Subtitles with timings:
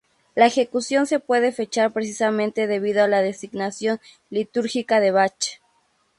[0.33, 5.61] La ejecución se puede fechar precisamente debido a la designación litúrgica de Bach.